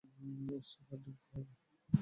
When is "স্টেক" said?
0.67-0.87